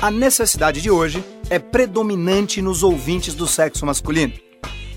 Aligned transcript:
A 0.00 0.10
necessidade 0.10 0.82
de 0.82 0.90
hoje 0.90 1.24
é 1.48 1.58
predominante 1.58 2.60
nos 2.60 2.82
ouvintes 2.82 3.34
do 3.34 3.46
sexo 3.46 3.86
masculino. 3.86 4.34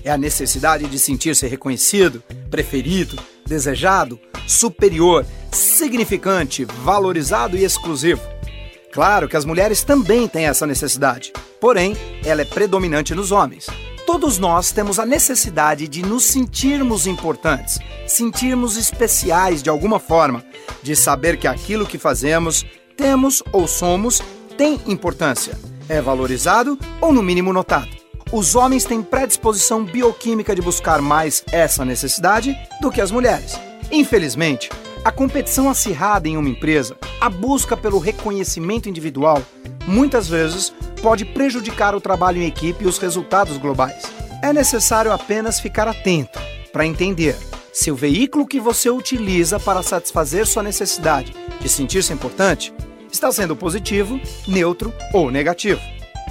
É 0.04 0.10
a 0.10 0.18
necessidade 0.18 0.86
de 0.86 0.98
sentir-se 0.98 1.46
reconhecido, 1.46 2.22
preferido, 2.50 3.18
desejado, 3.46 4.20
superior, 4.46 5.24
significante, 5.50 6.66
valorizado 6.66 7.56
e 7.56 7.64
exclusivo. 7.64 8.20
Claro 8.92 9.26
que 9.26 9.38
as 9.38 9.46
mulheres 9.46 9.82
também 9.82 10.28
têm 10.28 10.46
essa 10.46 10.66
necessidade, 10.66 11.32
porém, 11.58 11.96
ela 12.22 12.42
é 12.42 12.44
predominante 12.44 13.14
nos 13.14 13.32
homens. 13.32 13.68
Todos 14.04 14.36
nós 14.36 14.70
temos 14.70 14.98
a 14.98 15.06
necessidade 15.06 15.88
de 15.88 16.02
nos 16.02 16.24
sentirmos 16.24 17.06
importantes, 17.06 17.78
sentirmos 18.06 18.76
especiais 18.76 19.62
de 19.62 19.70
alguma 19.70 19.98
forma, 19.98 20.44
de 20.82 20.94
saber 20.94 21.38
que 21.38 21.48
aquilo 21.48 21.86
que 21.86 21.96
fazemos, 21.96 22.66
temos 22.96 23.42
ou 23.50 23.66
somos 23.66 24.20
tem 24.60 24.78
importância, 24.86 25.58
é 25.88 26.02
valorizado 26.02 26.78
ou 27.00 27.14
no 27.14 27.22
mínimo 27.22 27.50
notado. 27.50 27.88
Os 28.30 28.54
homens 28.54 28.84
têm 28.84 29.00
predisposição 29.00 29.82
bioquímica 29.82 30.54
de 30.54 30.60
buscar 30.60 31.00
mais 31.00 31.42
essa 31.50 31.82
necessidade 31.82 32.54
do 32.78 32.90
que 32.90 33.00
as 33.00 33.10
mulheres. 33.10 33.58
Infelizmente, 33.90 34.68
a 35.02 35.10
competição 35.10 35.70
acirrada 35.70 36.28
em 36.28 36.36
uma 36.36 36.50
empresa, 36.50 36.94
a 37.18 37.30
busca 37.30 37.74
pelo 37.74 37.98
reconhecimento 37.98 38.86
individual, 38.86 39.42
muitas 39.86 40.28
vezes 40.28 40.74
pode 41.00 41.24
prejudicar 41.24 41.94
o 41.94 42.00
trabalho 42.00 42.42
em 42.42 42.46
equipe 42.46 42.84
e 42.84 42.86
os 42.86 42.98
resultados 42.98 43.56
globais. 43.56 44.02
É 44.42 44.52
necessário 44.52 45.10
apenas 45.10 45.58
ficar 45.58 45.88
atento 45.88 46.38
para 46.70 46.84
entender 46.84 47.34
se 47.72 47.90
o 47.90 47.96
veículo 47.96 48.46
que 48.46 48.60
você 48.60 48.90
utiliza 48.90 49.58
para 49.58 49.82
satisfazer 49.82 50.46
sua 50.46 50.62
necessidade 50.62 51.32
de 51.58 51.68
sentir-se 51.70 52.12
importante 52.12 52.74
está 53.10 53.30
sendo 53.32 53.56
positivo, 53.56 54.20
neutro 54.46 54.92
ou 55.12 55.30
negativo. 55.30 55.80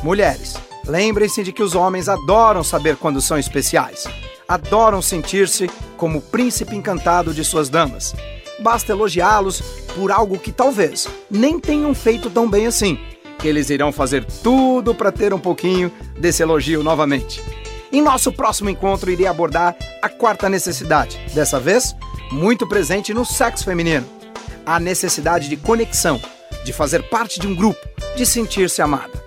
Mulheres, 0.04 0.56
lembrem-se 0.86 1.44
de 1.44 1.52
que 1.52 1.64
os 1.64 1.76
homens 1.76 2.08
adoram 2.08 2.64
saber 2.64 2.96
quando 2.96 3.22
são 3.22 3.38
especiais. 3.38 4.06
Adoram 4.48 5.02
sentir-se 5.02 5.70
como 5.98 6.20
o 6.20 6.22
príncipe 6.22 6.76
encantado 6.76 7.34
de 7.34 7.44
suas 7.44 7.70
damas. 7.70 8.16
Basta 8.62 8.92
elogiá-los 8.92 9.62
por 9.96 10.12
algo 10.12 10.38
que 10.38 10.52
talvez 10.52 11.08
nem 11.30 11.60
tenham 11.60 11.94
feito 11.94 12.30
tão 12.30 12.50
bem 12.50 12.68
assim 12.68 12.98
que 13.40 13.48
eles 13.48 13.70
irão 13.70 13.92
fazer 13.92 14.26
tudo 14.44 14.94
para 14.94 15.12
ter 15.12 15.34
um 15.34 15.40
pouquinho 15.40 15.92
desse 16.20 16.44
elogio 16.44 16.84
novamente. 16.84 17.42
Em 17.92 18.02
nosso 18.02 18.32
próximo 18.32 18.70
encontro, 18.70 19.10
irei 19.10 19.26
abordar 19.26 19.76
a 20.02 20.10
quarta 20.10 20.50
necessidade, 20.50 21.20
dessa 21.34 21.60
vez 21.60 21.96
muito 22.32 22.68
presente 22.68 23.14
no 23.14 23.26
sexo 23.26 23.66
feminino: 23.66 24.06
a 24.66 24.80
necessidade 24.80 25.50
de 25.50 25.58
conexão, 25.58 26.22
de 26.64 26.74
fazer 26.74 27.04
parte 27.04 27.40
de 27.40 27.48
um 27.48 27.56
grupo, 27.56 27.80
de 28.16 28.26
sentir-se 28.26 28.82
amada. 28.82 29.19